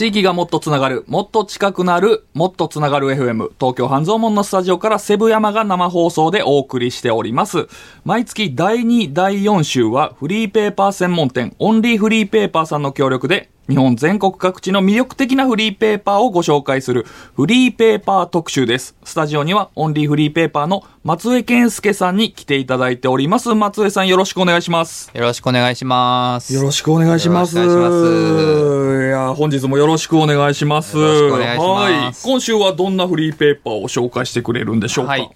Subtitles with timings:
[0.00, 7.68] 地域がもっとつながる、もっと近くなる、もっとつながる FM、東京半蔵門のスタジオからセブ山が生放送でお送りしております。
[8.06, 17.06] 毎月第2、第4週はフリーペーパー専門店、オンリーフリーペーパーさんの協力で、日本全国各地の魅力的なフリーペーパーをご紹介する
[17.36, 18.96] フリーペーパー特集です。
[19.04, 23.54] スタジオにはオンリーフリーペーパーの松江健介さんに来ていただいております。
[23.54, 25.12] 松江さんよろしくお願いします。
[25.14, 26.52] よろしくお願いします。
[26.52, 27.50] よろしくお願いします。
[27.52, 30.96] いしますいや、本日もよろしくお願いします。
[30.98, 32.32] よろしくお願いしますはい。
[32.32, 35.12] 今週はどんなフリーペーパーを紹介してくれるんでしょうか？
[35.12, 35.30] はい。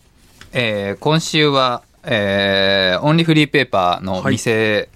[0.53, 4.89] えー今週は、えーオンリーフリーペーパーの店、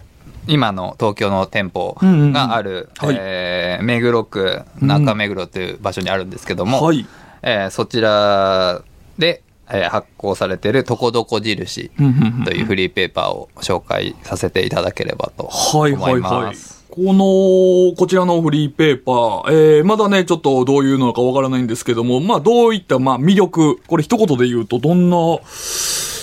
[0.49, 7.07] 今の東京の店舗うんうんうんがある、はいえー目黒区中目黒という場所にあるんですけども、はい。
[7.43, 8.83] えーそちら
[9.19, 16.85] で、えー発行されているとこどこ印うんうんうんというフリーペーパーを紹介させていただければとはい思はいいはいます。。
[16.99, 25.17] この、こちらのフリーペーパー、えー、まだね、ちょっとどういうのかわからないんですけども、まあ、どういった、まあ、魅力、これ一言で言うと、どんな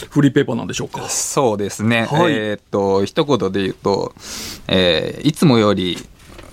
[0.09, 1.08] フリーペーパーなんでしょうか？
[1.08, 2.04] そうですね。
[2.04, 4.14] はいえーっと、一言で言うと、
[4.67, 5.98] えーいつもより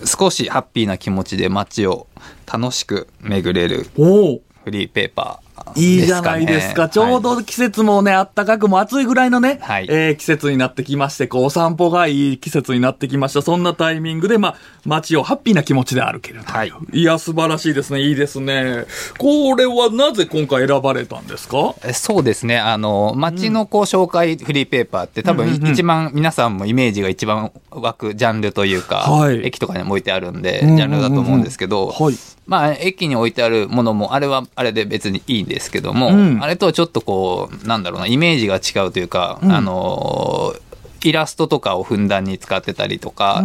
[0.05, 2.07] 少しハッピーな気持ちで街を
[2.51, 5.52] 楽しく巡れるフリーペーパー。
[5.77, 6.89] いいじゃないですか。
[6.89, 13.43] ちょうはいど季節もね、暖かくも暑いぐらいのね、はいえー季節になってきまして、こう、お散歩がいい季節になってきました。
[13.43, 16.57] そんなタイミングで、まあ、街をハッピーな気持ちで歩けるという。
[16.57, 18.01] はいいや、素晴らしいですね。
[18.01, 18.85] いいですね。
[19.19, 21.75] これはなぜ今回選ばれたんですか？
[21.85, 22.59] えそうですね。
[22.59, 32.15] あの、街のこう紹介フリーペーパーって多分一番皆さんもイメージが一番湧くジャンルというか、はい駅とかにも置いてあるんで、ジャンルだと思うんですけど、はい。
[32.47, 36.43] まあ、駅に置いてあるものも、あれはあれで別にいいんですけども、うん。
[36.43, 39.53] あれとはちょっとこう、なんだろうな、イメージが違うというか、うん。
[39.53, 40.61] あのー
[41.05, 43.43] イラストとかをふんだんに使ってたりとか、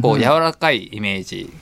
[0.00, 1.52] こう、柔らかいイメージ、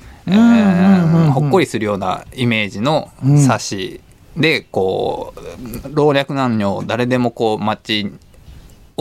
[1.32, 3.10] ほっこりするようなイメージの
[3.46, 4.00] 冊子
[4.36, 8.12] で、こう、老若男女、誰でもこう、街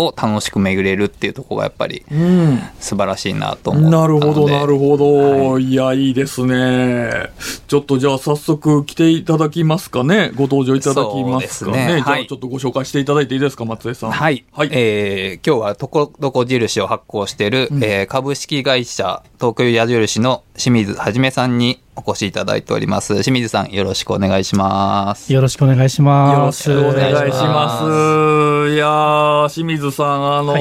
[0.05, 2.59] を楽しく巡れるっていうところがやっぱりうん。
[2.79, 3.97] 素晴らしいなと思ったので。
[3.97, 7.29] なるほど、なるほど。、はいや、いいですね。
[7.67, 10.31] ちょっとじゃあ早速来ていただきますかね。
[10.35, 11.77] ご登場いただきますかね。
[11.77, 14.11] ねじゃあはいちょっとご紹介していただいていいですか、松江さん。
[14.11, 14.45] はい。
[14.51, 14.69] はい。
[14.71, 23.13] えー今日はとこどこ印を発行している、うんえー株式会社東京矢印の清水はじめさんにお越しいただいております。
[23.15, 25.33] 清水さんよろしくお願いします。
[25.33, 26.69] よろしくお願いします。
[26.69, 27.53] よろしくお願いしま。
[27.53, 30.55] ますいやー、清水さん、あの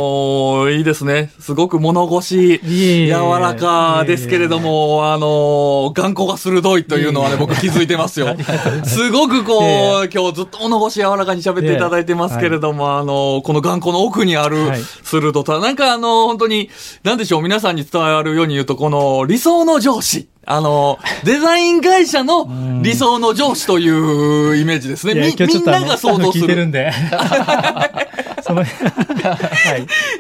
[0.67, 1.31] ーい、いですね。
[1.39, 8.35] すごく物腰、柔らかですけれども、あのー頑固が鋭いというのはね、僕気づいてますよ。
[8.85, 16.71] すごくこう、今日ずっと物腰柔らかに喋っていただいてますけれども、あのーこの頑固の奥にあるはい鋭さ、なんかあのー本当に、
[17.05, 20.29] なんでしょう、皆さんに伝わるように言うと、この理想の上司。
[20.47, 22.49] あの、デザイン会社の
[22.83, 25.15] 理想の上司というイメージですね。
[25.15, 26.45] みみんなが想像する。
[26.45, 26.91] 聞いてるんで。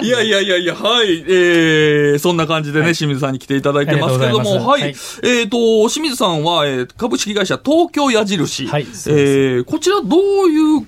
[0.00, 0.06] い。
[0.06, 1.25] いやいやいやいや、はい。
[1.26, 4.82] えー、そんな感じでね、清水さんに来ていただいてますけども、はい。
[4.82, 4.94] はい
[5.25, 5.56] えっ、と、
[5.88, 8.66] 清水さんは、えー株式会社東京矢印。
[8.66, 10.87] はいえー、こちらどういう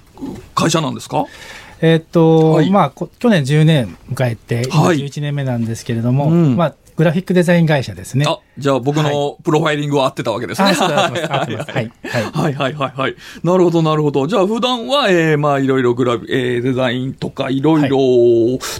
[0.54, 1.24] 会社なんですか？
[1.80, 8.24] えーっと、はいまあ、こ去年10年迎えて、今はい11年目なんですけれども、うんまあ、グラフィックデザイン会社ですね。
[8.28, 10.72] あ、じゃあ僕のプロファイリングは合ってたわけですね。
[10.72, 11.56] はい。
[11.56, 11.92] はい。
[12.32, 13.16] はいはいはいはい。
[13.42, 14.26] なるほどなるほど。
[14.26, 17.98] じゃあ普段は、えー、まあいろいろグラビ、えー、デザインとかいろいろ、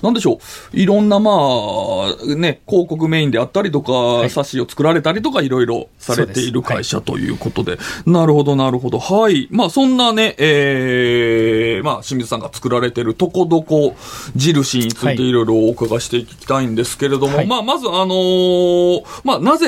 [0.03, 0.41] なんでしょ
[0.75, 0.77] う。
[0.77, 7.78] いろんなまあ、ね、広告メインであったりとか、い冊子を作られたりとかいろいろされている会社ということで。
[8.05, 8.99] なるほどなるほど。
[8.99, 9.49] はい。
[9.50, 13.97] まあそんなね、えー、まあ清水さんが作られているとこどこ
[14.37, 19.62] 印についていろいろお伺いしていきたいんですけれども、はいまあまずあのーまあなぜ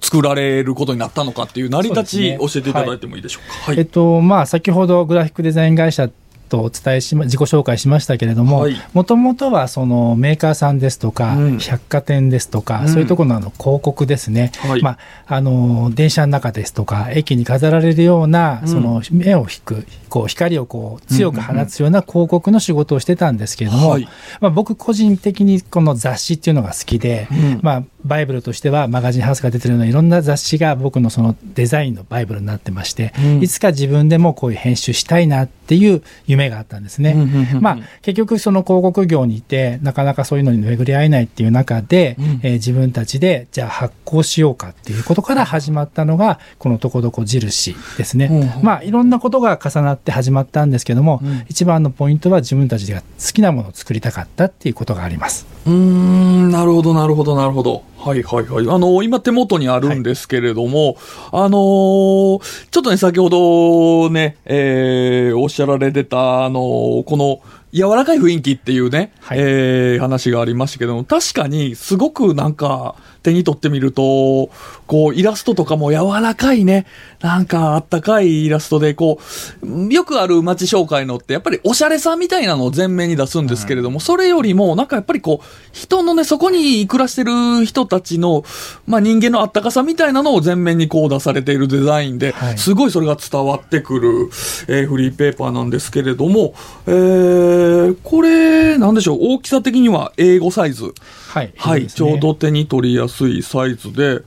[0.00, 3.54] 作られることになったのかっていう成り立ちね教えていただいてもいいでしょうか。
[3.70, 6.08] はいえっと、まあ、先ほどグラフィックデザイン会社
[6.48, 11.58] とお伝えしま、自己紹介しましたけれどもはい、もともとはそのメーカーさんですとか、うん。
[11.58, 12.88] 百貨店ですとか、うん。
[12.88, 14.52] そういうところのあの広告ですね。
[14.58, 14.82] はい。
[14.82, 18.68] まあ、あの、電車の中ですとか、駅に飾られるような、うん。
[18.68, 24.08] その目を引く、こう、光をこう、強く放つような広告の仕事をしてたんですけれども、はい。
[24.40, 27.60] まあ、僕個人的にこの雑誌っていうのが好きで、うん。
[27.62, 33.42] まあ、バイブルとしてはマガジンハウスが出てるようないろんな雑誌が僕のそのデザインのバイブルになってまして、うん。
[33.42, 37.14] いつか自分でもこういう編集したいなっていう夢があったんですね。
[37.60, 48.26] まあ、結局その広告業にいてなかなかそういうのに巡り合えないっていう中で、うんえー自分たちでじゃあ発行しようかっていうことから始まったのがこのとこどこ印ですね。
[48.30, 55.46] うんうんまあいろんなことが重なって始まったんですけども、うん一番のポイントは自分たちが好きなものを作りたかったっていうことがあります。
[55.66, 57.82] うーん、なるほど、なるほど、なるほど。
[58.08, 58.66] はいはいはい。
[58.70, 60.96] あの、今手元にあるんですけれども、
[61.30, 67.40] あのーちょっとね、先ほどね、えー、おっしゃられてた、あのーこの、
[67.72, 69.38] 柔らかい雰囲気っていうね、はい。
[69.40, 74.50] えー話がありましたけども、確かにすごくなんか手に取ってみると、
[74.86, 76.86] こうイラストとかも柔らかいね、
[77.20, 79.20] なんかあったかいイラストで、こ
[79.62, 88.44] う、よくある街紹介のってやっぱりおしゃれさみたいなのを前面に出すんですけれども、それよりもなんかやっぱりこう、人のね、そこに暮らしてる人たちの、
[88.86, 92.58] まあ人間のあったかさみたいなのを前面にこう出されているデザインで、はい。
[92.58, 94.30] すごいそれが伝わってくる、
[94.68, 96.54] えーフリーペーパーなんですけれども、
[96.86, 97.57] えー、
[98.02, 100.92] これ、なんでしょう、大きさ的には英語サイズ。
[101.28, 101.52] はい。
[101.56, 101.86] はい、ね。
[101.88, 104.20] ちょうど手に取りやすいサイズで、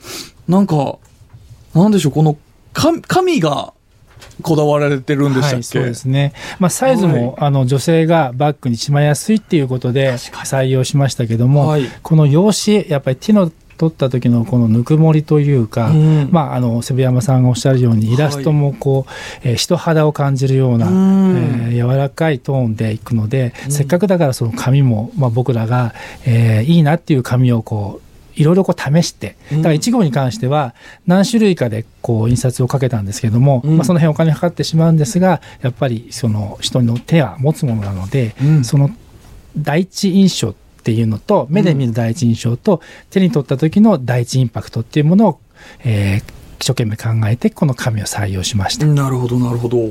[0.47, 0.97] なんか、
[1.73, 2.37] なんでしょう、この
[2.73, 3.73] 紙紙が
[4.41, 6.33] こだわられてるんでしたっけ、はい、そうですね。
[6.59, 11.85] まあ、サイズも、あの、女性がバッグにしまいやすいっていうことで採用しましたけども、はい。
[12.01, 13.51] この用紙、やっぱり手の
[13.81, 16.29] 取った時のこのぬくもりというか、うん。
[16.29, 19.11] まあ、あの、セブ山さんがおっしゃるように、イラストもこう、
[19.43, 21.37] えー人肌を感じるような、うん。
[21.37, 25.95] えー柔らかいトーンでいくので、せっかくだからその紙も、まあ、僕らが、
[26.27, 30.75] えーいいなっていう紙をこう、いろいろこう試して、だから1号に関しては
[31.07, 33.77] 何種類かでこう印刷をかけたんですけども、うん。
[33.77, 38.63] まあ、その辺お金かかってしまうんですが、やっぱりその人の手は持つものなので、うん。
[38.63, 38.91] その
[39.57, 42.81] 第一印象っていうのと、目で見る第一印象と、
[43.11, 45.39] 手に取った時の第一インパクトっていうものを、
[45.83, 48.85] えー一生懸命考えて、この紙を採用しました。
[48.85, 49.89] なるほど、なるほど。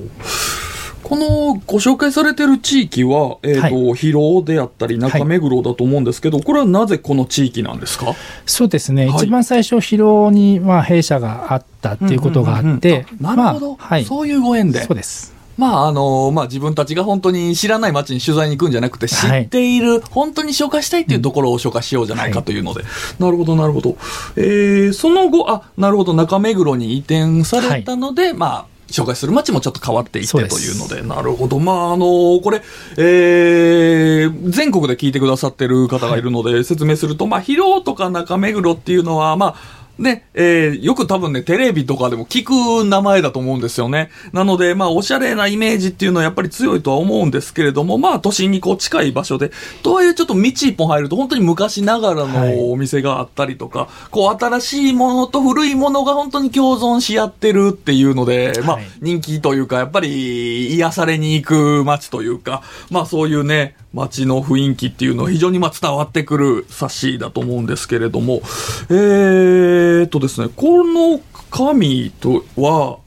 [1.02, 3.94] このご紹介されてる地域は、えっ、と、はい。
[3.94, 8.14] 広尾であったり中目黒だと思うんですけど、これはなぜこの地域なんですか？
[8.46, 9.16] そうですね、はい。
[9.16, 14.84] 一番最初、広尾にまあ弊社があったっていうことがあって、なるほど、まあはい、そういうご縁で。
[14.84, 15.34] そうです。
[15.60, 22.82] まあ、あの、まあ、自分たちが本当に知らない街に取材に行くんじゃなくて、知はいっている、本当に紹介したいっていうところを紹介しようじゃないかというので。
[23.18, 23.98] なるほど、なるほど。
[24.36, 31.58] えー、その後、あ、なるほど、中目黒に移転されたので、まあ、紹介する街もちょっと変わっていってというので、なるほど。
[31.58, 32.62] まあ、あのこれ、
[32.96, 44.10] えー、全国で聞いてくださってる方がいるので、説明すると、まあ、広尾とか中目黒っていうのは、まあ、ね、えーよく多分ね、テレビとかでも聞く名前だと思うんですよね。
[44.32, 49.52] なので、まあ、おしゃれなイメージっていうのはやっぱり強いとは思うんですけれども、まあ、都心にこう近い場所で、
[49.82, 52.56] とはいえちょっと道一本入ると本当に昔ながらはい。
[52.56, 68.40] のお店があったりとか、こう、新しいものと古いものが本当に共存し合ってるっていうので、まあはい、人気というか、やっぱり癒されに行く街というか、まあ、そういうね、街の雰囲気っていうのは非常にまあ伝わってくる冊子だと思うんですけれども、
[68.88, 71.20] えーっとですね、この
[71.50, 72.98] 紙とは、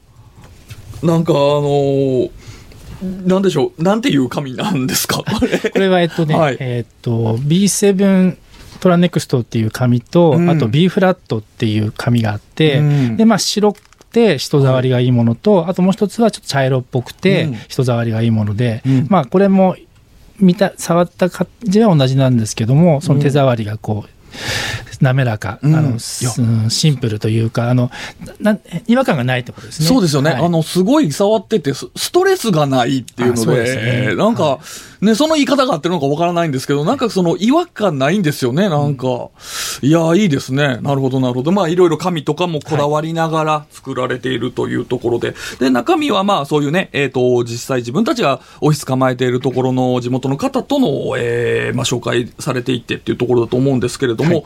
[1.02, 2.28] なんかあの
[3.26, 5.18] なんでしょう、なんていう紙なんですか？
[5.72, 5.88] これ。
[5.88, 6.56] はえっとね、はい。
[6.60, 8.36] えっと B7
[8.80, 10.48] トラネクストっていう紙と、うん。
[10.50, 13.16] あと B フラットっていう紙があって、うん。
[13.16, 13.80] でまあ白く
[14.12, 17.54] て人触りがいいものと、あともう一つはちょっと茶色っぽくてうん。
[17.68, 19.06] 人触りがいいもので、うん。
[19.08, 19.76] まあこれも
[20.40, 27.90] 見た触った感じは同じなんですけどもその手触りがこう、滑らか、うんあのシンプルというかあの
[28.40, 29.86] な違和感がないってことですね。
[29.86, 33.76] そうですよね、はいあの、すごい触ってて、スストレスがないっていうので、です
[34.10, 34.60] ねなんか、は
[35.04, 39.28] ね、その言い方が合ってるのかわからないんですけど、なんかその違和感ないんですよね、なんか。
[39.82, 40.78] いや、いいですね。
[40.80, 41.52] なるほど、なるほど。
[41.52, 45.34] まあ、いろいろ紙とかもこだわりながら作られているというところで。
[45.58, 54.44] で、中身はまあ、そういうね、えっ、と、実際自分たちがオフィス構えているところの地元の方との、えーまあ、紹介されていってっていうところだと思うんですけれども、はい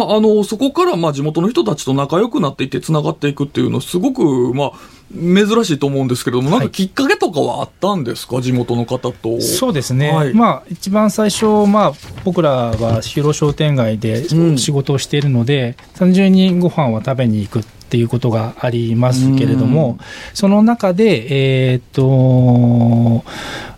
[0.00, 4.72] まあ、あの、そこから、まあ、地元の人たちと仲良くなっていって、繋がっていくっていうのは、すごく、まあ、
[5.12, 6.72] 珍しいと思うんですけれども、なんかはい。
[6.72, 9.40] きっかけとかはあったんですか、地元の方と。
[9.40, 10.32] そうですね、はい。
[10.32, 11.92] まあ、一番最初、まあ、
[12.24, 14.58] 僕らは広商店街でうん。
[14.58, 19.98] 仕事をしているので、単純にご飯を食べに行くっていうことがありますけれども、
[20.32, 23.24] その中で、えーっと、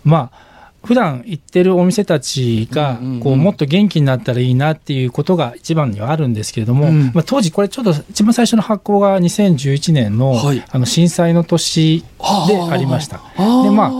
[0.05, 0.42] まあ、
[0.83, 7.11] 普段行ってるお店たちがこうもっと元気になったらいいなっていうことが一番にはあるんですけれども、うん。
[7.13, 10.63] まあ、当時これちょっと一番最初の発行が2011年の,、はい。
[10.69, 12.01] あの震災の年
[12.47, 13.21] でありました。
[13.63, 13.91] でま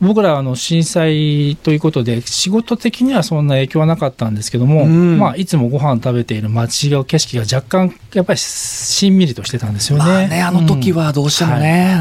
[0.00, 5.18] 僕らはあの震災ということで仕事的にはそんな影響はなかったんですけども、うん。
[5.18, 10.04] まあ、いつもご飯食べている街が景色が若干やっぱりしんみりとしてたんですよね。
[10.04, 11.96] まあね、あの時はどうしてもね。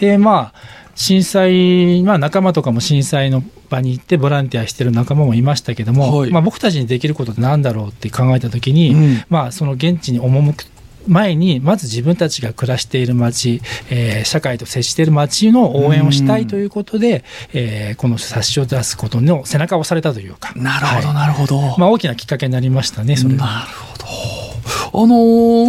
[0.00, 6.30] でまあ震災、まあ、仲間とかも震災の場に行ってボランティアしてる仲間もいましたけども、はい。
[6.30, 9.24] まあ、僕たちにできることって何だろうって考えた時に、うん。
[9.28, 10.64] まあ、その現地に赴く
[11.06, 17.22] 前にまず自分たちが暮らしている街、えー社会と接している街の応援をしたいということで、
[17.52, 20.52] えーこの冊子を出すことの背中を押されたというか。
[20.56, 21.14] うんなるほど、はい。
[21.14, 21.60] なるほど。
[21.78, 23.46] まあ、大きなきっかけになりましたねそれは。
[23.46, 25.04] なるほど。
[25.04, 25.18] あのー、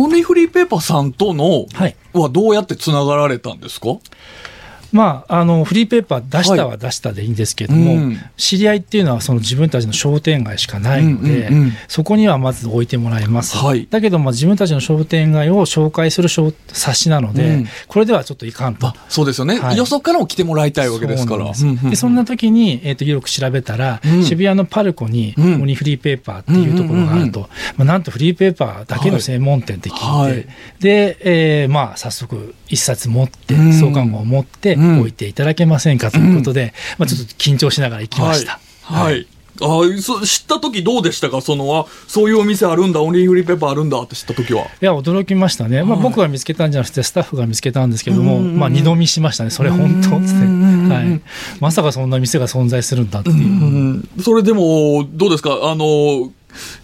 [0.01, 1.95] オンリーフリーペーパーさんとの、はい。
[2.13, 3.89] はどうやってつながられたんですか？
[4.91, 8.17] まあ、あのフリーペーパー出したは出したでいいんですけれども、うん。
[8.37, 11.71] 知り合いっていうのはその自分たちの商店街しかないので、うんうんうん。
[11.87, 13.87] そこにはまず置いてもらえます、はい。
[13.89, 17.67] だけども自分たちの商店街を紹介する商冊子なので、うん。
[17.87, 18.87] これではちょっといかんと。
[18.87, 18.95] あ。
[19.09, 19.77] そうですよね、はい。
[19.77, 21.53] よそからも来てもらいたいわけですから。
[21.53, 24.23] そんでそんな時に、えー、とよく調べたら、うん。
[24.23, 25.61] 渋谷のパルコに、うん。
[25.63, 30.47] オニフリーペーパーっていうところがあると、うんまあ、なんとフリーペーパーだけの専門店って聞いて、はい。
[30.79, 33.73] で、えーまあ、早速、一冊持って、うん。
[33.73, 38.59] 創刊号を持ってうん置いていただけませんかということで、まあ、ちょっと緊張しながら行きました。
[38.83, 39.13] はい。
[39.13, 39.27] はい
[39.59, 39.65] あ
[40.03, 41.41] そ知った時どうでしたか？
[41.41, 44.65] その、あ、そういうお店あるんだ、オンリーフリーペーパーあるんだって知った時は。
[44.65, 45.81] いや、驚きましたね。
[45.81, 49.49] まあ、はい僕が見つけたんじゃなくて、スタッフが見つけたんですけども、まあ、二度見しましたね。
[49.49, 50.17] それ本当？
[50.17, 50.45] っつって。
[50.45, 51.21] はい。
[51.59, 53.35] まさかそんな店が存在するんだっていう。
[53.35, 55.49] うん、それでも、どうですか？
[55.63, 56.31] あの、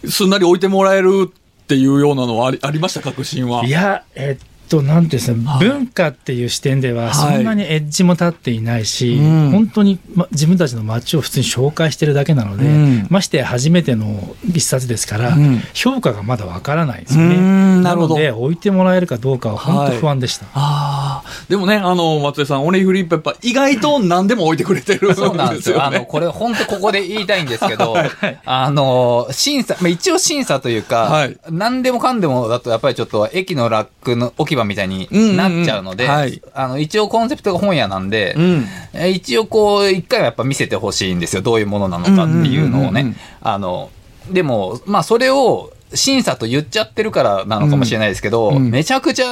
[0.09, 3.63] すんなり置いてもらえるっていうようなのはありありました確信は。
[3.67, 5.67] いや、えっと、なんていうんですか、はい。
[5.67, 7.35] 文化っていう視点では、はい。
[7.35, 9.51] そんなにエッジも立っていないし、うん。
[9.51, 13.07] 本当に、ま、自分たちの街を普通に紹介してるだけなので、うん。
[13.09, 15.61] ましてや初めての一冊ですから、うん。
[15.73, 17.35] 評価がまだわからないんですよね。
[17.35, 18.15] うんなるほど。
[18.15, 20.45] ので、置いてもらえるかどうかは本当不安でした。
[20.53, 25.83] ああ、でもね、あの、松江さん、オンリーフリーペーパー、意外と何でも置いてくれてるそうなんですよ。
[25.83, 26.07] あの、ね。
[26.09, 27.95] これ本当ここで言いたいんですけど、
[28.45, 31.37] あの、審査、まあ、一応審査というか、はい。
[31.49, 38.65] 何でもかんでもだとやっぱりちょっと駅のラックの置き場みたいになっちゃうので、うんうんうんはいあの、一応コンセプトが本屋なんで、うん。
[38.93, 41.41] え一応こう、一回はやっぱ見せてほしいんですよ。
[41.41, 43.17] どういうものなのかっていうのをうんうんうんうんね。
[43.41, 43.89] あの、
[44.31, 49.25] でも、まあそれを審査と言っちゃってるからなのかもしれないですけど、うんうんめちゃくちゃ、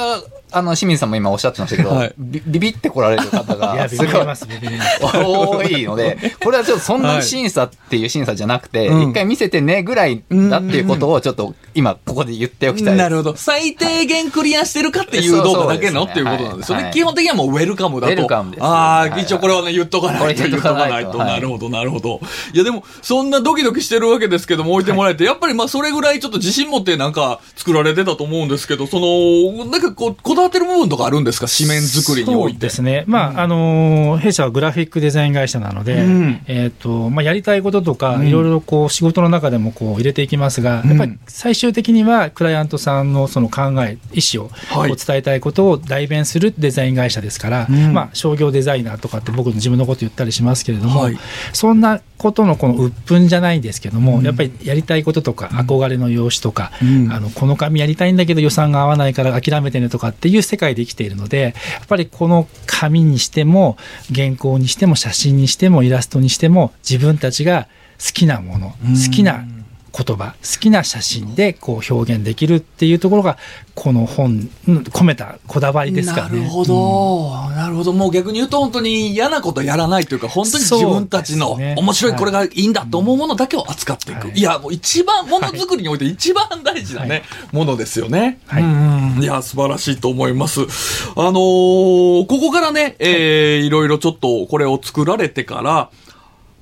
[0.52, 4.08] あの、清水さんも今おっしゃってましたけど、はいビビビって来られる方が、すごい。
[4.08, 12.96] 多いので、これはちょっとそんなに審査っていう審査じゃなくて、うん一回見せてねぐらいだっていうことをちょっと今ここで言っておきたい。
[12.96, 13.36] なるほど。
[13.36, 16.84] 最低限クリアしてるかっていう動画だけのっていうことなんですよね。
[16.84, 18.12] はい基本的にはもうウェルカムだと。
[18.12, 22.20] ウェルカムですああ、はい一応これはね、言っとかないと言っとかないいとはいなるほど、なるほど。
[22.52, 31.46] いや、でも、そんなドキドキしてるわけですけども、置いてもらえて、やっぱりまあ、それぐらいちょっと自信持ってなんか作られてたと思うんですけど、その、なんかこう、こだわってる部分とかあるんですか？
[31.46, 32.54] 紙面作りにおいて。
[32.54, 36.40] そうですね、まああのー弊社はグラフィックデザイン会社なので、うん。
[36.46, 38.28] えーとまあ、やりたいこととか、うん。
[38.28, 40.88] いろいろこう仕事の中でもこう入れていきますが、うん。
[40.90, 44.50] やっぱり最終的にはクライアントさんのその考え、意思を
[44.86, 47.92] 伝えたいことを代弁するデザイン会社ですから、うん。
[47.92, 51.18] まあ、商業デザイナーとかって僕の自分のこと言ったりしますけれども、はい。
[51.52, 54.24] そんなことのこの鬱憤じゃないんですけども、うん。
[54.24, 57.12] やっぱりやりたいこととか、憧れの容姿とか、うん。
[57.12, 61.50] あのこの紙やりたいんだけど予算が合わないから諦めてねとかっていう世界で生きているのでや
[61.84, 63.76] っぱりこの紙にしても
[64.14, 68.94] 原稿にしても写真にしてもイラストにしても自分たちが好きなものうん。
[68.94, 69.44] 好きな
[69.92, 73.36] 言葉好きな写真でこう表現できるっていうところが
[73.74, 76.40] この本に込めたこだわりですからね。
[76.40, 77.92] なるほど、なるほど。
[77.92, 84.28] もう逆に言うと本当に嫌なことやらないというか、本当に自分たちの面白いこれがいいんだと思うものだけを扱っていく。
[84.28, 87.22] はいい、や、もう一番、ものづくりにおいて一番大事なね、
[87.52, 88.40] ものですよね。
[88.46, 90.62] はいうんいや、素晴らしいと思います。
[90.62, 95.90] あのーここからね、えーいろいろちょっとこれを作られてから、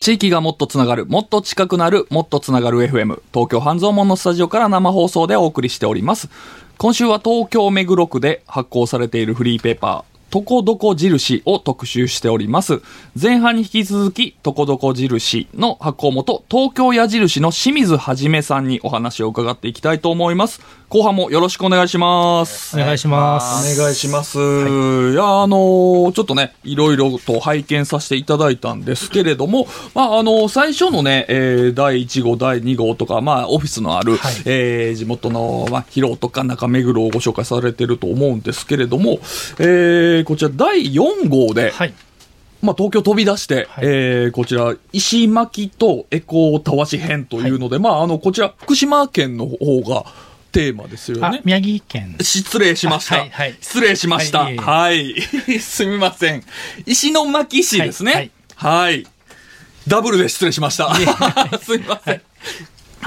[0.00, 3.20] 地域がもっとつながる、もっと近くなる、もっとつながる FM。
[3.34, 6.28] 東京半蔵門のスタジオから生放送でお送りしております。
[6.76, 12.82] 今週は東京目黒区で発行されているフリーペーパー、とこどこ印を特集しております。
[13.20, 20.60] 前半に引き続き、とこどこ印の発行元、東京矢印の清水はじめさんにお話を伺っていきたいと思います。
[20.90, 22.74] 後半もよろしくお願いします。
[22.74, 23.78] お願いします。
[23.78, 24.38] お願いします。
[24.38, 24.40] い、
[25.14, 39.18] や、あのーちょっとね、いろいろと拝見させていただいたんですけれども、 まあ、あのー最初のね、えー第1号、第2号とか、まあ、オフィスのある、はいえー地元の、まあ、広尾とか中目黒をご紹介されてると思うんですけれども、
[39.58, 41.94] えーこちら第4号で、はい。
[42.60, 50.04] まあ、東京飛び出して、はいえーこちら、石巻とエコーたわし編というので、まあ、あの、こちら、福島県の方が
[50.52, 51.38] テーマですよね、。
[51.38, 52.16] あ宮城県。
[52.20, 53.16] 失礼しました。
[53.16, 54.40] あはいはい失礼しました。
[54.40, 55.14] はいはい。
[55.60, 56.42] すみません。
[56.86, 58.30] 石巻市ですね。
[58.56, 59.06] はい。
[59.86, 60.94] ダブルで失礼しました。
[61.62, 62.22] すみません。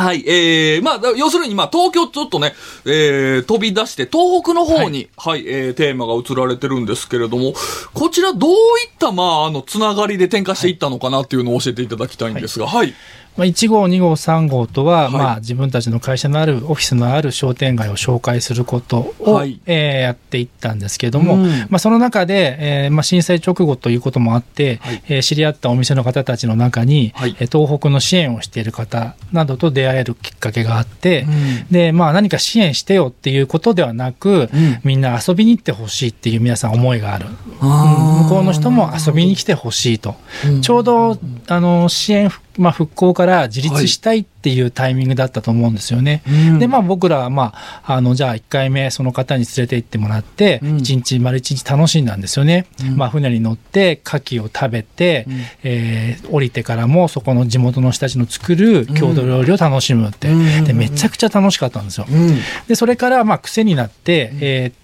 [0.01, 0.23] はい。
[0.27, 2.53] えー、まあ、だ要するに、まあ、東京ちょっとね、
[2.85, 7.53] えー、飛び出して、東北の方に、はい、えー、テーマが移られてるんですけれども、
[7.93, 8.57] こちらどういっ
[8.97, 12.93] た、まあ、あの、つながりで展開していったのかなっていうのを教えていただきたいんですが、はい。
[13.37, 15.11] まあ、1号、2号、3号とは、はい。
[15.13, 19.59] まあ、自分たちの会社のある、オフィスのある商店街を紹介することを、はい。
[19.65, 21.47] えーやっていったんですけれども、うん。
[21.69, 25.03] まあ、その中で、えーまあ、震災直後ということもあって、はい。
[25.07, 27.35] えー知り合ったお店の方たちの中に、はい。
[27.39, 31.67] えー東北の支援をしている方などと出会えるきっかけがあって、うん。
[31.71, 34.79] で、まあ、何か支援してよっていうことではなく、うん。
[34.83, 37.27] みんな遊びに行ってほしいっていう皆さん思いがある。
[37.61, 38.23] あー。
[38.23, 40.15] 向こうの人も遊びに来てほしいと。
[40.45, 40.61] うん。
[40.61, 42.29] ちょうど、あの、支援、
[42.61, 46.21] まあ、復興から自立したいっていうタイミングだったと思うんですよね。
[46.27, 47.53] うんで、まあ、僕らは、ま
[47.83, 52.65] あ、あの、じゃあ、1回目、その方に連れて行ってもらって、うん1日、丸1日楽しんだんですよね。
[52.81, 60.29] うんまあ、船に乗って、牡蠣を食べて、うんえー降りてからも、そこの地元の人たちの作る郷土料理を楽しむって。
[60.29, 62.05] うんで、めちゃくちゃ楽しかったんですよ。
[62.09, 62.37] うん。
[62.67, 64.80] で、それから、まあ、癖になって、えー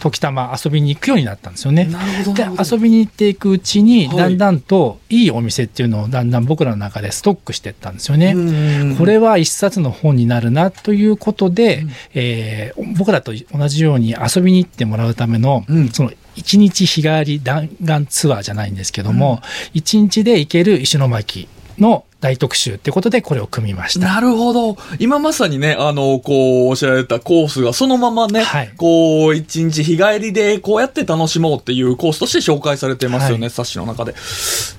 [0.00, 1.88] 時たま遊びに行くようになったんですよね。
[2.34, 4.16] で遊びに行っていくうちに、はい。
[4.16, 8.32] だんだんといいお店っていうのをだんだん僕らの中でストックしていったんですよね。
[8.34, 11.90] うんこれは一冊の本になるなということで、うん。
[12.14, 15.88] えー僕らと同じように遊びに行ってもらうための、うん。
[15.90, 19.40] その一日日帰り弾丸ツアーじゃないんですけども、
[19.74, 21.48] 一日で行ける石巻
[21.78, 24.06] の大特集ってことでこれを組みました。
[24.06, 24.76] なるほど。
[24.98, 34.14] 今まさにね、あの、こう、おっしゃられたコースがそのままね、はいこう、一日日帰りでこうやって楽しもうっていうコースとして紹介されてますよね、はい冊子の中で。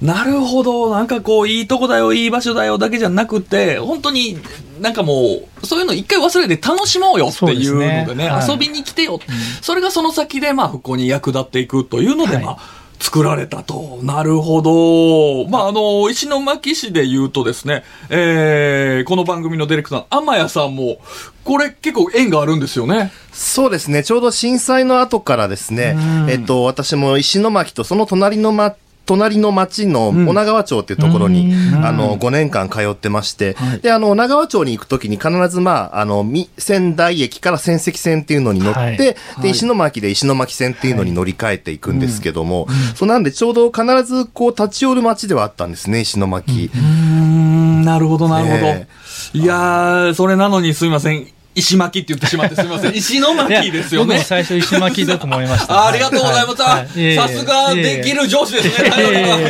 [0.01, 0.91] なるほど。
[0.91, 4.39] なんかこう、いいとこだよ、いい場所だよだけじゃなくて、本当に
[4.81, 9.19] なんかもう、そういうの一回忘れて楽しもうよっていうのでね、ですねはい遊びに来てよ。
[9.61, 12.57] それがその先で、まあ、復興に役立っていくというので、はいまあ、
[12.99, 13.99] 作られたと。
[14.01, 15.47] なるほど。
[15.49, 20.97] まあ、あの、石巻市で言うとですね、えー、この番組のディレクター、天谷さんも、
[21.43, 23.11] これ結構縁があるんですよね。
[23.31, 24.03] そうですね。
[24.03, 28.75] ちょうど震災の後からですねうん、えっと、私も石巻とその隣のま、
[29.07, 30.29] 隣の町のうん。
[30.29, 31.85] 女川町っていうところに、うん。
[31.85, 33.79] あの、5年間通ってまして、はい。
[33.79, 38.97] で、あの、女川町に行くときに必ず、まあ、あの、み仙台駅から仙石線っていうのに乗って、はい。
[38.97, 39.49] で、はい。
[39.51, 46.69] 石巻で石巻線っていうのに乗り換えていくんですけども、そうなんでちょうど必ずこう立ち寄る町ではあったんですね、石巻。
[46.73, 48.57] うーん、なるほど、なるほど。
[48.61, 48.87] ね
[49.33, 51.27] いやー、それなのにすみません。
[51.57, 52.95] 石巻って言ってしまってすみません。
[52.95, 54.23] 石巻ですよね僕も。
[54.23, 55.73] 最初石巻だと思いました。
[55.73, 57.15] あありがとうございます。
[57.15, 58.89] さすができる上司ですね。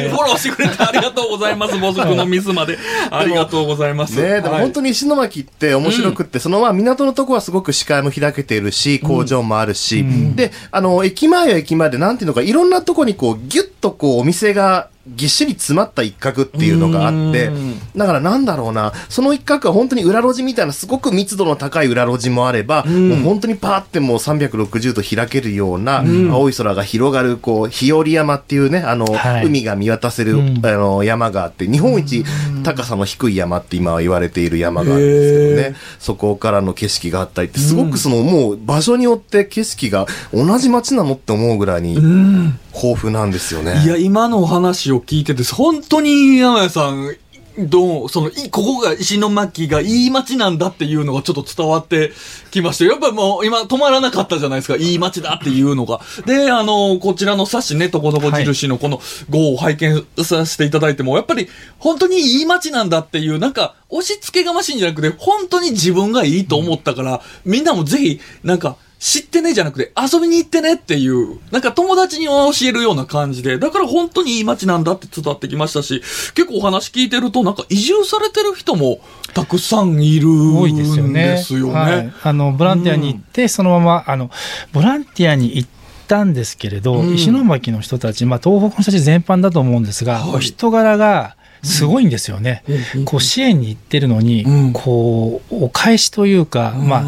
[0.10, 1.78] フォローしてくれてありがとうございます。
[1.78, 2.80] ボス君のミスまで。
[3.12, 4.20] ありがとうございます。
[4.20, 4.88] ねでも本当に。
[4.88, 10.04] に石巻って面白くって、そのまあ港のとこはすごく視界も開けているし、工場もあるし、
[10.36, 23.10] で、あの、駅前は駅前でなんていうのか、いろんなとこにこう、ギュッとこう、お店が、ぎっしり詰まった一角っていうのがあってうん、だからなんだろうな、その一角は本当に裏路地みたいなすごく密度の高い裏路地もあれば、ん。
[23.10, 26.32] もう本当にパーってもう360度開けるような、ん。
[26.32, 29.46] 青い空が広がる、こう、日和山っていうね、あの、はい。
[29.46, 30.65] 海が見渡せる、うん。
[30.65, 32.24] あの、山があって、日本一
[32.63, 42.60] 高さの低い山って今は言われている山があるんですけどへね、そこからの景色があったりって、すごくその、もう場所によって景色が同じ街なのって思うぐらいにうん。
[42.78, 43.82] 豊富なんですよね。
[43.84, 47.16] いや、今のお話を聞いてて、本当に山谷さん、
[47.58, 52.12] どう、その、いここが石巻がいい街なんだっていうのがちょっと伝わって
[52.52, 52.86] きました。
[52.86, 54.76] やっぱもう今止まらなかったじゃないですか。
[54.76, 56.02] いい街だっていうのが。
[56.26, 61.48] で、あの、こちらの冊子ね、とこどこ印のこの号を拝見させていただいても、やっぱり
[61.80, 76.02] 本当にいい街なんだっていう、なんか、押し付けがましいんじゃなくて、本当に自分がいいと思ったから、みんなもぜひ、なんか、知ってねじゃなくて遊びに行ってねっていう、なんか友達に教えるような感じで、だから本当にいい街なんだって伝わってきましたし、
[76.34, 79.00] 結構お話聞いてるとなんか移住されてる人も
[79.34, 81.28] たくさんいるん多いですよね。
[81.28, 81.74] ですよね。
[81.74, 84.32] はい、あのボランティアに行って、そのままあの
[84.74, 85.70] ボランティアに行っ
[86.08, 87.14] たんですけれど、うん。
[87.14, 90.36] 石巻の人たち、まあ、東北の人たち全般だと思うんですが、はい。
[90.38, 91.36] お人柄が
[91.67, 92.63] すごいんですよね。
[93.06, 94.73] こう支援に行ってるのに、うん。
[94.73, 97.03] こうお返しというか、まあ、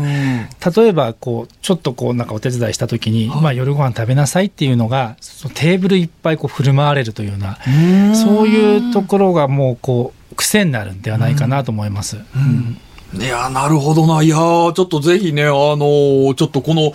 [0.62, 3.42] あ、例えばこうちょっとこうなんかお手伝いした時に、はい。
[3.42, 8.16] まあ、夜ご飯食べなさいっていうのがそのテーブルいっぱいこう振る舞われるというようなうん。
[8.16, 12.18] そういうところがもうこう癖になるんではないかなと思います。
[12.18, 12.78] うん。
[13.14, 14.22] いや、なるほどな。
[14.22, 16.94] いやーちょっとぜひね、あのーちょっとこの、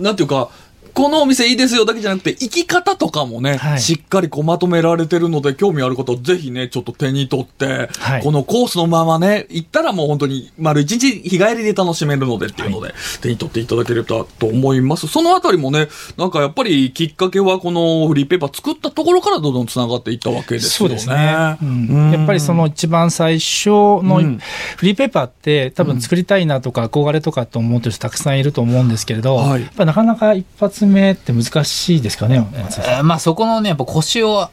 [0.00, 0.48] なんていうか、
[0.96, 3.80] このお店いいですよだけじゃなくて、生き方とかもね、はい。
[3.80, 8.22] しっかりこうまとめられてるので、興味ある方、ぜひね、ちょっと手に取って、はい。
[8.22, 15.06] このコースのままね、行ったらもう本当に丸一日日帰りで楽しめるのでっていうので、手に取っていただければと思います。
[15.06, 20.96] そのあたりもね、なんかやっぱりきっかけはこのフリーペーパー作ったところからどんどん繋がっていったわけですよね。
[20.96, 22.12] そうですね、うん。
[22.12, 24.38] やっぱりその一番最初のうん。
[24.78, 29.60] フリーペーパーって多分作りたいなとか憧れとかと思ってる人たくさんいると思うんですけれど、はい。
[29.60, 34.50] やっぱなかなか一発目って難しいですかねえーまあそこのねやっぱ腰を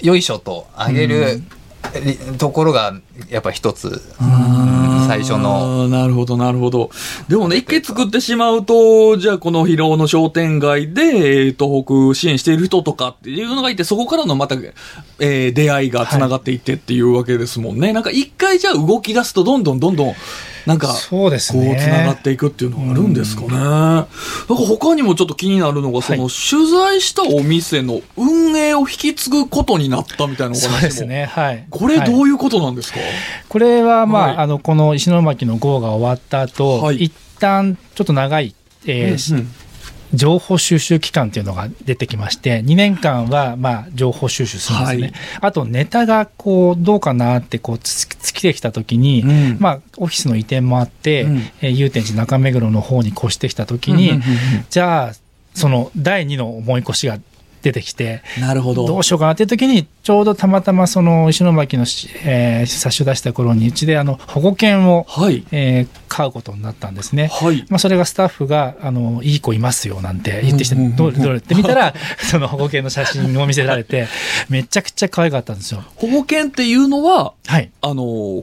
[0.00, 1.42] よいしょと上げる
[1.94, 2.94] えところが
[3.28, 4.02] やっぱ一つ
[5.06, 6.90] 最初のなるほど、なるほど。
[7.28, 14.56] でもね、一回作ってしまうと、じゃあこの広尾の商店街で、えー東北支援している人とかっていうのがいて、そこからのまた、
[15.20, 17.92] えー出会いが繋がっていってっていうわけですもんね。
[17.92, 20.14] なんか一回じゃあ動き出すと、どんどんどんどん、
[20.66, 21.38] なんか、こう、ね。
[21.38, 23.48] 繋がっていくっていうのがあるんですかね。
[23.48, 24.08] なんか
[24.48, 30.72] 他にもちょっと気になるのが、その、取材したお店の運営を引き継ぐことになったみたいなお話も。
[30.74, 31.26] そうですね。
[31.26, 31.66] はい。
[31.70, 32.98] これどはいういうことなんですか、
[33.48, 34.36] これはまあ、はい。
[34.38, 37.04] あのこの石巻の号が終わった後、はい。
[37.04, 38.54] 一旦ちょっと長い、
[38.86, 39.50] えーうんうん
[40.14, 45.12] 情報収集期間っていうのが出てきまして2年間はまあ情報収集するんですよね、はい。
[45.40, 49.56] あとネタがこうどうかなってこうつ尽きてきた時に、うん。
[49.60, 51.36] まあ、オフィスの移転もあって、うん。
[51.60, 55.12] えー祐天寺中目黒の方に越してきた時に、うんうんうんうんじゃあ
[55.54, 57.18] その第2の思い越しが
[57.64, 58.86] 出てきてなるほど。
[58.86, 65.44] どうしようかなっていう時にちょうどたまたまその石巻のし、えー冊子を出した頃にうちであの保護犬を、はい。
[65.50, 67.26] えー飼うことになったんですね。
[67.26, 67.66] はい。
[67.68, 71.92] まあ、それがスタッフが、あの、いい子いますよ、なんて言ってきて、どれどれって見たら、
[72.30, 74.06] その保護犬の写真を見せられて、
[74.48, 75.82] めちゃくちゃ可愛かったんですよ。
[75.96, 77.68] 保護犬っていうのは、はい。
[77.80, 77.96] あのー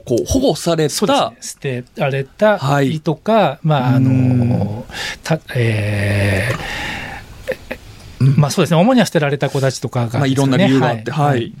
[0.04, 1.36] こう、保護されそうですた、ね。
[1.40, 4.84] 捨てられたはい鳥とか、まあ、あの、
[5.22, 7.01] た、えー
[8.36, 8.80] まあそうですね。
[8.80, 11.52] 主には捨てられた子たちとかが、まあ、いろんな理由があって、はい。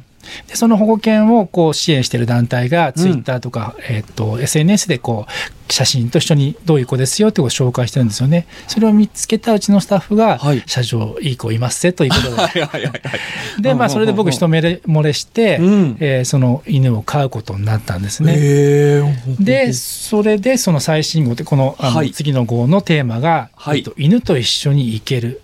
[0.46, 8.46] でその保護犬をこう支援している団体がツイッターとか、えっと SNS でこう写真と一緒にどういう子ですよってことを紹介してるんですよね。
[8.68, 12.36] それを見つけたうちのスタッフが、はい社長いい子いますせということで。
[12.36, 12.96] はいはいはいは
[13.58, 13.62] い。
[13.62, 18.36] で、まあ、それで僕、一目漏れして、うんえーその犬を飼うことになったんですね。
[19.40, 25.40] で、それで、その最新号で、このあの、はい次の号のテーマが、はいえっと犬と一緒に行ける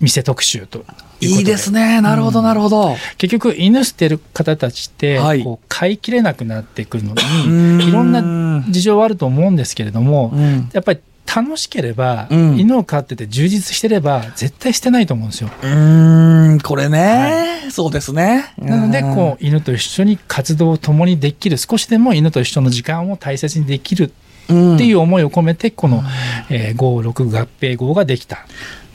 [0.00, 0.84] 店特集と
[1.20, 2.00] いいいですね。
[2.00, 2.96] なるほど、なるほど。
[3.18, 10.70] 結局犬捨てる方たちって、はいこう飼いきれなくなってくるのんにいろんな事情はあると思うんですけれども、うん。
[10.72, 11.00] やっぱり
[11.34, 15.50] 楽しければ、うん犬を飼ってて充実してれば絶対捨てないと思うんですよ。
[15.62, 18.54] うーん、これね、そうですね。
[18.58, 24.12] なのでこう犬と一緒に活動を共にできる少しでも犬と一緒の時間を大切にできる
[24.48, 26.02] うん、っていう思いを込めてこの、
[26.50, 28.46] えー、56合併号ができた。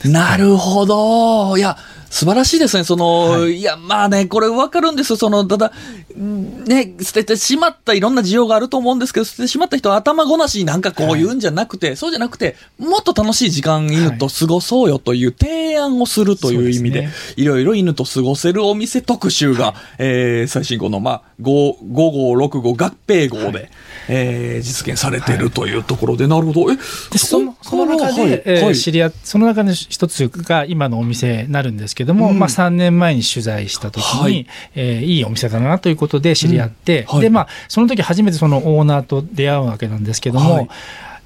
[0.04, 1.56] なるほど。
[1.56, 1.76] いや、
[2.12, 2.84] 素晴らしいですね。
[2.84, 5.16] その、、はいや、まあね、これわかるんですよ。
[5.16, 5.72] その、ただ、
[6.14, 23.70] んね、捨ててしまったいろんな事情があると思うんですけど、捨ててしまった人は頭ごなしになんかこう言うんじゃなくて、そうじゃなくて、もっと楽しい時間犬と過ごそうよという提案をするという意味で、そうでいろいろ犬と過ごせるお店特集が、えー、最新号の、まあ、5、5号、6号合併号で、
[24.08, 26.70] えー、実現されているというところで、なるほど。
[26.72, 26.82] え、で
[27.16, 32.38] そのその中で、はいえーはい知り合っその中の一つが今のお店になるんですけども、うん。
[32.38, 34.32] まあ、3年前に取材した時に、はい。
[34.32, 37.06] いえーいいお店だなということで知り合って、うん。
[37.06, 37.20] はい。
[37.22, 40.68] でまあ、その時初めてそのオーナーと出会うわけなんですけども、はい。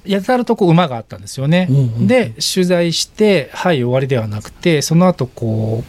[0.05, 1.67] やたらとこう馬があったんですよね。
[1.69, 5.83] うんうんで取材してはい終わりではなくてその後こ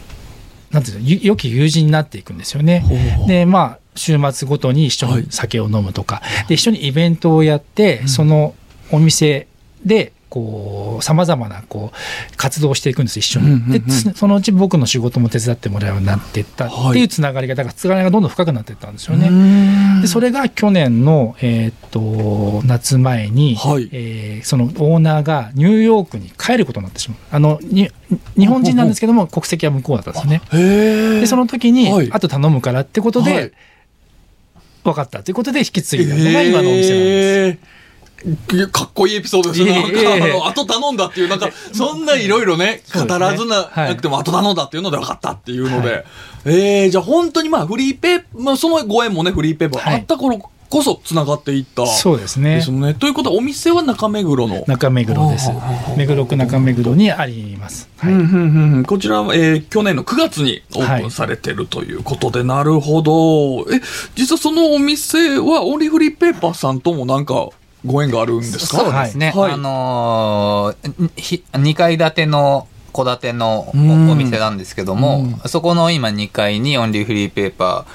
[0.71, 2.83] うなんていうのゆ良き友人になっていくんですよね。
[3.27, 5.21] でまあ週末ごとに一緒はい。
[5.21, 8.55] に酒を飲むとか、で一緒にイベントをやって、その
[8.91, 9.47] お店
[9.85, 20.01] でこうさまざまなこう活動をしていくんです一緒に、でつそのうち僕の仕事も手伝ってもらうようになっていったっていうつながりがだからつながりがどんどん深くなっていったんですよね。
[20.01, 23.89] でそれが去年の、えーっと夏前に、はい。
[23.91, 27.19] えーそのオーナーがニューヨークに帰ることになってしまう。
[27.31, 27.89] あのに
[28.37, 31.19] 日本人なんですけども国籍は向こうだったんですね。
[31.19, 32.09] でその時に、はい。
[32.11, 33.51] あと頼むからってことで、はい。
[34.83, 37.78] 分かったということで引き継いだのが今のお店なんです。
[38.71, 39.71] かっこいいエピソードですね。
[39.71, 40.01] なんか、いえいえ。
[40.01, 45.59] いえあの、後頼んだっていう、なんか、そんないろいろね、語らずな、はいなくても後頼んだっていうので分かったってい。
[45.59, 46.05] うので、
[46.45, 49.95] えー、じゃあ本当にまあ、フリーペーまあ、そのご縁もね、フリーペーパーはい。
[49.95, 51.87] あった頃こそ繋がっていった。
[51.87, 52.55] そうですね。
[52.57, 52.93] ですね。
[52.93, 54.63] ということは、お店は中目黒の。
[54.67, 55.49] 中目黒です。
[55.97, 58.13] 目黒区中目黒にあります、はい。
[58.13, 58.83] うんうんうんうん。
[58.85, 63.61] こちらは、えー去年の9月にオープンされてるということで、なるほど。
[63.73, 63.81] え、
[64.15, 67.49] 実はそのお店は、オンリーフリーペーパーさんともなんか、
[67.85, 68.77] ご縁があるんですか？
[68.79, 69.31] そうですね。
[69.35, 69.51] はい。
[69.53, 77.85] あのーひ2階建ての戸建てのお店なんですけども、そこの今2階にオンリーフリーペーパ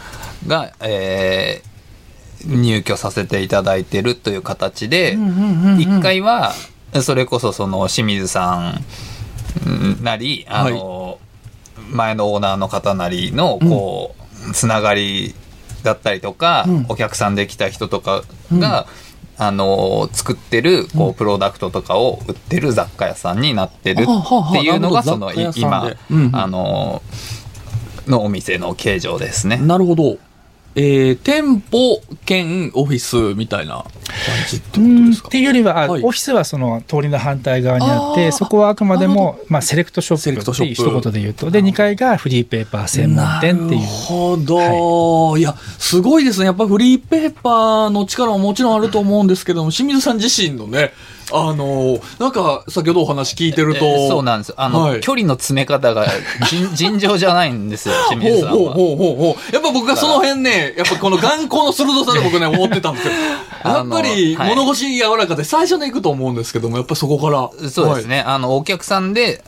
[0.47, 1.75] ーが、えー
[2.47, 6.53] 入居させていただいてるという形で、1階は、
[7.01, 8.75] それこそその清水さ
[9.66, 11.18] んなり、あの、
[11.90, 14.14] 前のオーナーの方なりの、こ
[14.51, 15.35] う、つながり
[15.85, 18.87] だったりとか、お客さんで来た人とかが、
[19.37, 24.07] あの、作ってる、こう、プロダクトとかを売ってる雑貨屋さんになってるっ
[24.53, 26.37] ていうのが、その、今でうんう、ん。
[26.37, 27.03] あの、
[28.07, 29.57] のお店の形状ですね。
[29.57, 30.18] なるほど。
[30.77, 33.85] えー、店舗兼オフィスみたいな
[34.57, 35.27] ってうことですか？
[35.29, 43.81] んっていうよりは、あはいオフィスはその通りの反対側にあって、そこはあくまでも、まあ、セレクトショップっていう一言で言うと、で、2階がフリーペーパー専門店っていう。
[43.81, 45.42] なるほど、い。
[45.42, 46.46] や、すごいですね。
[46.46, 50.92] やっぱフリーペーパーの力ももちろんあると思うんですけども、清水さん自身のね、
[51.33, 53.87] あの、なんか、先ほどお話聞いてると。
[53.87, 54.55] えーそうなんです。
[54.57, 56.07] あの、はい距離の詰め方が
[56.48, 58.55] 尋 尋常じゃないんですよ、清水さんは。
[58.55, 59.55] ほうほうほうほうほう。
[59.55, 63.12] やっぱ僕がその辺ね、やっぱこの眼光の鋭さで僕ね、思ってたんですよ。
[63.64, 67.69] やっぱり、あのはい物腰柔らかで最初に行くと思うんですけども、やっぱそこから。
[67.71, 68.21] そうですね。
[68.21, 69.45] あの、お客さんで、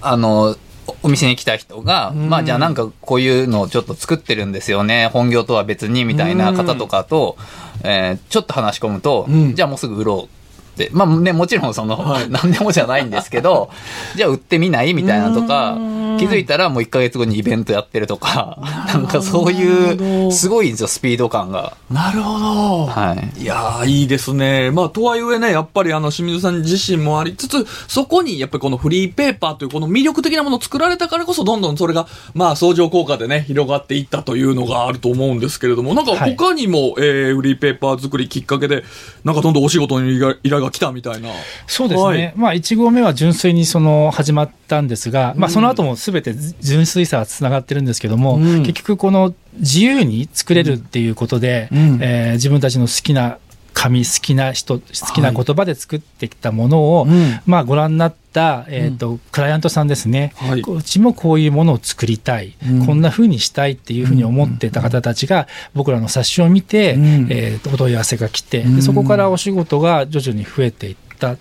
[0.00, 5.10] あの、おお店に来た人が、まあじゃあなんかこういうのをちょっと作ってるんですよね。
[5.12, 7.36] 本業とは別にみたいな方とかと、
[7.84, 10.90] えーちょっと話し込むと、うんじゃあもうすぐ売ろうって。
[10.92, 13.70] まあね、もちろんその、はい 何でもじゃないんですけど、
[14.16, 15.76] じゃあ売ってみないみたいなとか、
[16.18, 21.76] 気づいたらもう1ヶ月後にイベントやってるとか、なんかそういう、すごいんですよ、スピード感が。
[21.90, 22.86] なるほど。
[22.86, 23.42] はい。
[23.42, 24.70] いやー、いいですね。
[24.70, 38.84] まあ、とはいえね、やっぱりあの、清水さん自身もありつつ、そこにやっぱりこのフリーペーパーというこの魅力的なものを作られたからこそ、どんどんそれが、まあ、相乗効果でね、広がっていったというのがあると思うんですけれども、なんかはい他にも、えー、フリーペーパー作りきっかけで、
[39.24, 41.30] なんかどんどんお仕事の依頼依頼が来たみたいな。
[41.66, 48.62] そうですね、はいまあ、1号目は純粋にその始まったんですが、まあ、その後もすべて純粋さはつながってるんですけども、うん。
[48.62, 51.98] 結局、この自由に作れるっていうことで、うん。
[52.00, 53.36] えー自分たちの好きな
[53.74, 54.82] 紙、好きな人、好
[55.14, 57.40] きな言葉で作ってきたものを、うん。
[57.44, 60.62] まあ、ご覧になった、えーとクライアントさんですね、はい。
[60.62, 62.86] うちもこういうものを作りたい、うん。
[62.86, 67.26] こんな風にしたいっていうふうに思ってた方たちが、僕らの冊子を見て、うん。
[67.28, 71.36] えーとお問い合わせが来て、そこからお仕事が徐々に増えていった。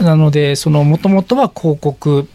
[0.00, 2.28] なので、そのもともとは広告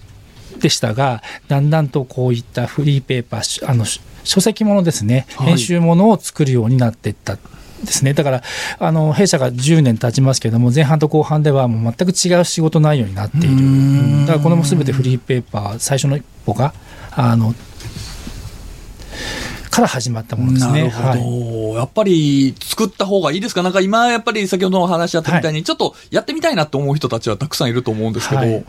[0.62, 5.47] でしたが、だんだんとこういったフリーペーパー、しあのし書籍ものですね、はい。
[5.47, 7.38] 編集ものを作るようになっていった。
[7.82, 8.43] ですね、だから
[8.78, 14.28] あの弊社が10年経ちますけれども前半と後半ではもう全く違う仕事内容になっている。
[14.28, 16.76] だからこれも全てフリーペーパー最初の一歩が
[17.10, 17.56] あの
[19.71, 20.89] から始まったものですね。
[20.89, 23.63] なるほど、やっぱり作った方がいいですか？
[23.63, 28.63] なんか今やっぱり先ほどのお話あったみたいに、ちょっとやってみたいなと思う人たちはたくさんいると思うんですけど、はい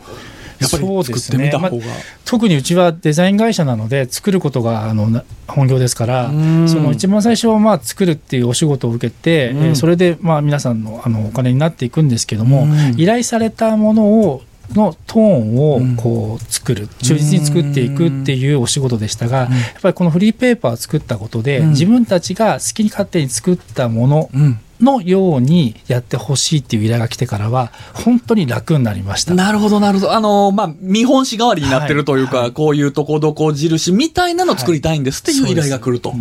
[0.63, 1.37] やっぱりそう作っですね。
[1.37, 1.83] てみた方が。
[2.25, 6.69] 特にうちはデザイン会社なので作ることがあのな本業ですからうん。
[6.69, 9.57] その一番最初はまあ作るっていうお仕事を受けて、うん。
[9.65, 12.99] えーそれでまあ皆さんのあのお金になっていくんですけども、うん。
[12.99, 14.41] 依頼されたものを
[14.73, 15.95] のトーンをうん。
[15.97, 16.87] こう作る。
[17.01, 19.49] 忠実に作っていくっていうお仕事でしたが、やっ
[19.81, 21.69] ぱりこのフリーペーパーを作ったことで、うん。
[21.71, 29.33] 自分たちが好きに勝手に作ったものうんのようにやってほしいっていう依頼が来てからは本当に楽になりました。
[29.33, 30.13] なるほど、なるほど。
[30.13, 36.11] あの、まあ、見本紙代わりになってるというか、はいこういうとこどこ印みたいなのを作りたいんですっていう依頼が来ると。
[36.11, 36.15] は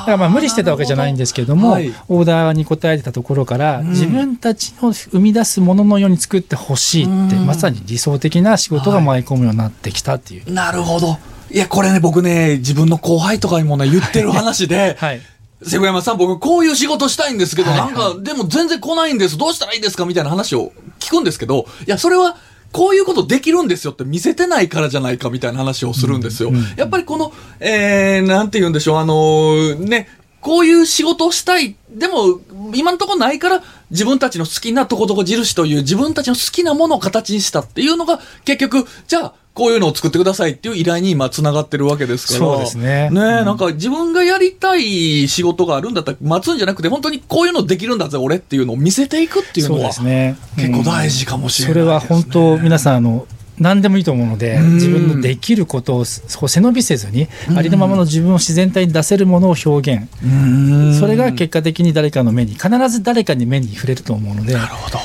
[0.00, 10.52] だからまあ無理してたわけじゃないんですけども、はいオーダーに応えてたところから、うん自分たちの生み出すもののように作ってほしいって、うんまさに理想的な仕事が舞い込むようになってきたっていう。
[10.52, 11.18] なるほど。
[11.50, 15.20] いや、これね、僕ね、自分の後輩とかにもね、言ってる話で、 はい。
[15.64, 19.36] 瀬古山さん、僕こういう仕事したいんですけど、はいなんか、でも全然来ないんです。
[19.38, 22.36] どうしたらいいですかみたいな話を聞くんですけど、いや、それは、
[22.72, 26.48] こういうことできるんですよって見せてないからじゃないかみたいな話をするんですよ。
[26.48, 30.08] うんうんやっぱりこの、えー、なんて言うんでしょう、あのーね、
[30.40, 31.76] こういう仕事をしたい。
[31.90, 32.40] でも、
[32.74, 42.38] 今のところないから、自分たちの好きなとこどこ印という自分たちの好きなものを形にしたっていうのが、結局、じゃあ、こういうのを作ってくださいっていう依頼に今繋がってるわけですから。
[42.38, 43.10] そうですね。
[43.10, 50.36] ねえ、なんか自分がやりたい仕事があるんだったら待つんじゃなくて、本当にこういうのできるんだぜ、俺っていうのを見せていくっていうのそうは、ですね。
[50.56, 53.26] 結構大事かもしれないですね、それは本当、皆さん、あの、
[53.58, 54.74] 何でもいいと思うので、ん。
[54.76, 60.98] 自分のできることを背伸びせずに、ありのままの自分を自然体に出せるものを表現、うん。
[60.98, 64.98] それが結果的に誰かの目に、必ず誰かに目に触れると思うので、なるほど。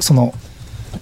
[0.00, 0.34] その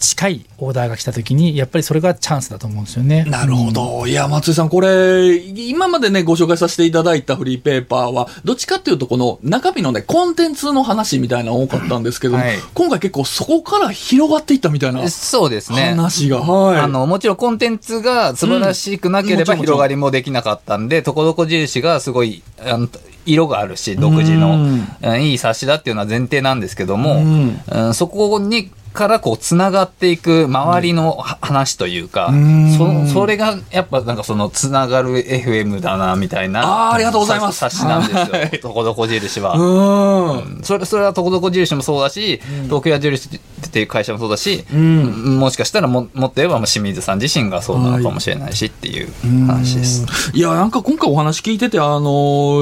[0.00, 3.24] 近いオーダーが来た時に、やっぱりそれがチャンスだと思うんですよね。
[3.24, 4.06] なるほど。
[4.06, 15.90] いや、松井さん、これ、今までね、ご紹介させていただいたフリーペーパーは、どっちかっていうと、この中身のね、コンテンツの話みたいなの多かったんですけども、はい今回結構そこから広がっていったみたいなそうですね。
[15.90, 16.78] 話が、はい。
[16.78, 22.88] あの、もちろんコンテンツが素晴らしくなければ広がりもできなかったんで、とこどこ印がすごい、あの
[23.26, 33.06] 色があるし、独自の、うんうんいい冊子だっていうのは前提なんですけども、うんうんそこに、からこう、つながっていく周りのは話というか、うん。
[33.06, 37.58] そそれがやっぱなんかそのつながる FM だなみたいなあーありがとうございます。
[37.58, 38.60] 冊子なんですよ、はい。
[38.60, 39.54] とこどこ印は。
[39.56, 40.60] うん。
[40.62, 45.38] それそれはとこどこ印もそうだし、東京屋印っていう会社もそうだし、ん。
[45.38, 49.12] もしかしたらももっと言えば清水さん自身がそうなのかもしれないしっていう
[49.46, 50.30] 話です。
[50.34, 52.00] いや、なんか今回お話聞いてて、あの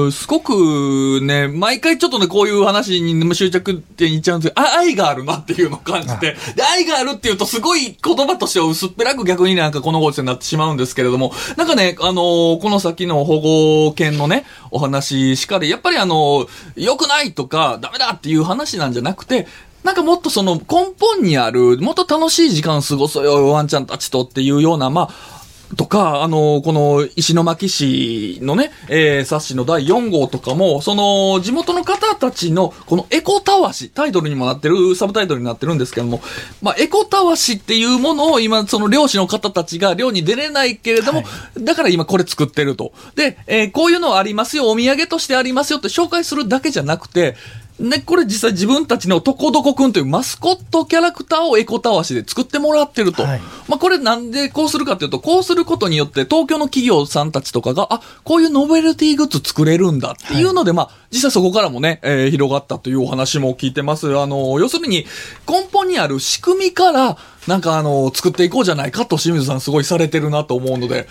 [0.07, 13.39] ーすごくね、毎回ちょっとね、こういう話に執着点いっちゃうんですけど、あ愛があるなっていうのを感じて、で、愛があるって言うとすごい言葉としては薄っぺらく逆になんかこのご時世になってしまうんですけれども、なんかね、あのーこの先の保
[13.87, 19.47] 護犬のね、お話しかで、やっぱりあのー良くないとか、ダメだっていう話なんじゃなくて、
[19.83, 25.38] なんかもっとその根本にある、もっと楽しい時間過ごそうよ、ワンちゃんたちとっていうような、まあ、
[25.75, 36.21] とか、あの、この石巻市のね、えー、冊子の第4号とかも、その、地元の方たちの、このエコたわし、タイトルにもなってる、サブタイトルになってるんですけども、
[36.61, 41.23] まあ、エコたわしっていうものを今、その漁師の方たちが漁に出れないけれども、
[41.59, 42.91] だから今これ作ってると。
[43.15, 47.35] で、えーこういうのありますよ、お土産としてありますよって紹介するだけじゃなくて、
[47.79, 53.23] ね、これ実際自分たちのとこどこくんというマスコットキャラクターをエコたわしで作ってもらってると。
[53.23, 64.17] はいまあこれなんでこうするかというと、こうすることによって東京の企業さんたちとかが、あ、こういうノベルティグッズ作れるんだっていうので、まあ実際そこからもね、えー広がったというお話も聞いてます。
[64.17, 65.05] あの、要するに
[65.47, 71.07] 根本にある仕組みから、なんかあの、作っていこうじゃないかと清水さんすごいされてるなと思うので、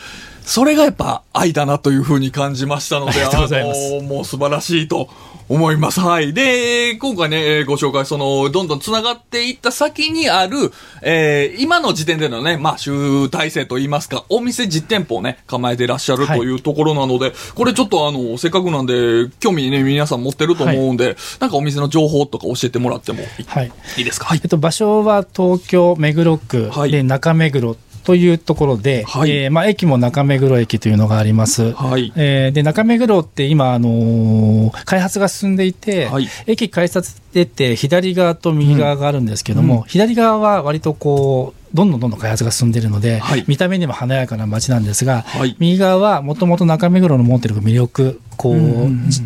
[0.49, 5.11] それがやっぱ愛だなというふうに感じましたので、ありがとうございますのもう素晴らしいと
[5.49, 6.01] 思います。
[6.01, 6.33] はい。
[6.33, 23.73] で、今回ね、えーご紹介、その、どんどん繋がっていった先にある、えー今の時点でのね、まあ、集大成といいますか、お店実店舗をね、構えてらっしゃるというところなので、これちょっとあの、せっかくなんで、興味ね、皆さん持ってると思うんで、なんかお店の情報とか教えてもらってもいい,、はい。
[23.97, 24.27] いいですか？
[24.27, 24.49] はいえっ。
[24.49, 27.77] と、場所は東京目黒区はいで中目黒
[28.09, 29.31] というところで、はい。
[29.31, 31.75] えーまあ、駅も中目黒駅というのがあります。
[31.75, 32.11] はい。
[32.17, 36.27] えーで中目黒って今、あのー開発が進んでいて、はい。
[36.47, 43.45] 駅改札出て左側と右側があるんですけども、左側は割とこうどんどんどんどん開発が進んでいるので、はい。
[43.47, 45.55] 見た目にも華やかな街なんですが、はい。
[45.59, 49.11] 右側はもともと中目黒の持っている魅力こう、うんうんうん。
[49.11, 49.21] じ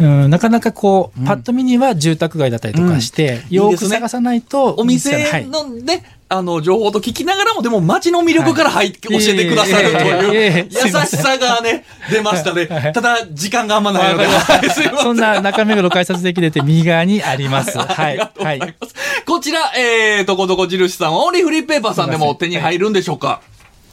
[0.00, 3.56] うんなかなかこう、パッと見には住宅街だったりとかして、うん。
[3.56, 5.46] よーく探さないとお店はい。
[5.46, 12.66] のね、あの、情報と聞きながらも、でも街の魅力から入って、はい教えてくださるというえ優しさがね、出ましたね。
[12.70, 17.78] はいただ、時間があんまないので、わかはい すいませんそんな中目黒改札駅出て右側にあります。
[17.78, 18.12] あ はい。
[18.12, 18.60] りがとうござはいい。
[18.60, 18.94] ます。
[19.24, 23.40] こちら、えー、とこどこ印さんは、オンリーフリーペーパーさんでも手に入るんでしょうか？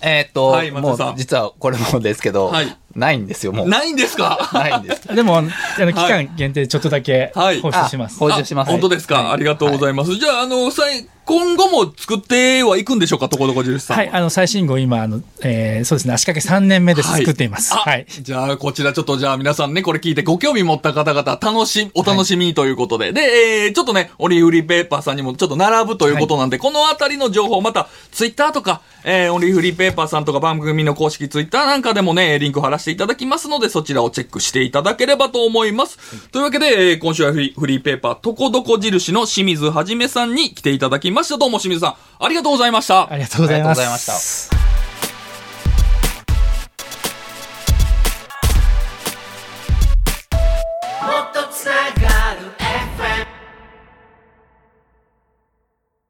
[0.01, 3.67] えーっと、はい松もうん実はこれもですけど、はいないんですよ、もう。
[3.69, 4.49] ないんですか？
[4.53, 5.15] ないんです。
[5.15, 5.49] でも、あの
[5.93, 8.17] 期間限定でちょっとだけはい放出します。
[8.17, 10.15] あ補充しますあ本当ですか、はいありがとうございます。
[10.17, 13.29] じゃあ、あの、さい今後も作ってはいくんでしょうか？
[13.29, 14.03] とこどこ印さんは。
[14.03, 17.73] はい、あの、最新号今、あの、えーそうですね、足掛け3年目で作っています。
[17.73, 18.05] あはい。
[18.07, 23.11] じゃあ、こちらちょっとじゃあ皆さんね、これ聞いてご興味持った方々、楽し、お楽しみということで。
[23.11, 23.21] で、
[23.65, 36.29] えー、ちょっとね、オリーフリーペーパーさんにもちょっと並ぶということなんで、このあたりの情報、また、ツイッターとか、えー、オリーフリーペーパーさんとか番組の公式ツイッターなんかでもね、リンク貼らせていただきますので、そちらをチェックしていただければと思います。
[36.31, 41.14] というわけで、えー今週はフリーフリーペーパー、とこどこ印の清水はじめさんに来ていただきました。
[41.37, 43.11] どうも清水さん、ありがとうございました。
[43.11, 43.79] ありがとうございます。
[43.79, 44.74] ありがとうございました